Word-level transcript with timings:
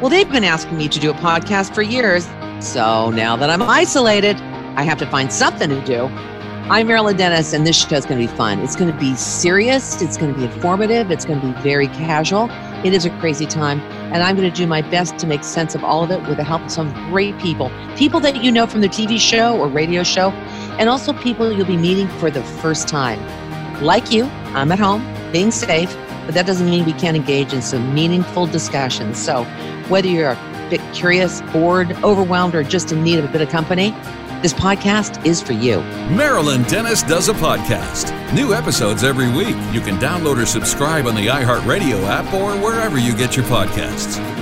Well, 0.00 0.10
they've 0.10 0.30
been 0.30 0.44
asking 0.44 0.76
me 0.76 0.88
to 0.88 0.98
do 0.98 1.10
a 1.10 1.14
podcast 1.14 1.72
for 1.72 1.80
years. 1.80 2.26
So 2.58 3.10
now 3.10 3.36
that 3.36 3.48
I'm 3.48 3.62
isolated, 3.62 4.36
I 4.76 4.82
have 4.82 4.98
to 4.98 5.06
find 5.06 5.32
something 5.32 5.68
to 5.68 5.80
do. 5.84 6.06
I'm 6.68 6.88
Marilyn 6.88 7.16
Denis, 7.16 7.52
and 7.52 7.64
this 7.64 7.76
show 7.76 7.94
is 7.94 8.04
going 8.04 8.20
to 8.20 8.26
be 8.26 8.36
fun. 8.36 8.58
It's 8.58 8.74
going 8.74 8.90
to 8.90 8.98
be 8.98 9.14
serious, 9.14 10.02
it's 10.02 10.16
going 10.16 10.32
to 10.32 10.38
be 10.38 10.46
informative, 10.46 11.12
it's 11.12 11.24
going 11.24 11.40
to 11.40 11.46
be 11.46 11.52
very 11.62 11.86
casual. 11.88 12.48
It 12.84 12.92
is 12.92 13.04
a 13.04 13.10
crazy 13.20 13.46
time, 13.46 13.80
and 14.12 14.22
I'm 14.22 14.34
going 14.34 14.50
to 14.50 14.56
do 14.56 14.66
my 14.66 14.82
best 14.82 15.16
to 15.18 15.26
make 15.28 15.44
sense 15.44 15.74
of 15.74 15.84
all 15.84 16.02
of 16.02 16.10
it 16.10 16.20
with 16.22 16.38
the 16.38 16.44
help 16.44 16.62
of 16.62 16.72
some 16.72 16.92
great 17.10 17.38
people. 17.38 17.70
People 17.96 18.18
that 18.20 18.42
you 18.42 18.50
know 18.50 18.66
from 18.66 18.80
the 18.80 18.88
TV 18.88 19.20
show 19.20 19.56
or 19.58 19.68
radio 19.68 20.02
show, 20.02 20.30
and 20.78 20.88
also 20.88 21.12
people 21.12 21.52
you'll 21.52 21.66
be 21.66 21.76
meeting 21.76 22.08
for 22.18 22.30
the 22.30 22.42
first 22.42 22.88
time. 22.88 23.20
Like 23.82 24.10
you, 24.10 24.24
I'm 24.54 24.72
at 24.72 24.78
home, 24.80 25.02
being 25.34 25.50
safe, 25.50 25.94
but 26.24 26.34
that 26.34 26.46
doesn't 26.46 26.70
mean 26.70 26.84
we 26.84 26.92
can't 26.92 27.16
engage 27.16 27.52
in 27.52 27.60
some 27.60 27.92
meaningful 27.92 28.46
discussions. 28.46 29.18
So, 29.18 29.44
whether 29.88 30.06
you're 30.08 30.30
a 30.30 30.66
bit 30.70 30.80
curious, 30.94 31.42
bored, 31.52 31.92
overwhelmed, 32.04 32.54
or 32.54 32.62
just 32.62 32.92
in 32.92 33.02
need 33.02 33.18
of 33.18 33.24
a 33.24 33.28
bit 33.28 33.40
of 33.42 33.48
company, 33.48 33.90
this 34.40 34.54
podcast 34.54 35.24
is 35.26 35.42
for 35.42 35.52
you. 35.52 35.80
Marilyn 36.16 36.62
Denis 36.64 37.02
does 37.02 37.28
a 37.28 37.34
podcast. 37.34 38.12
New 38.32 38.54
episodes 38.54 39.02
every 39.02 39.28
week. 39.28 39.56
You 39.72 39.80
can 39.80 39.96
download 39.98 40.40
or 40.40 40.46
subscribe 40.46 41.06
on 41.06 41.14
the 41.14 41.26
iHeartRadio 41.26 42.04
app 42.04 42.32
or 42.32 42.52
wherever 42.62 42.98
you 42.98 43.16
get 43.16 43.36
your 43.36 43.46
podcasts. 43.46 44.33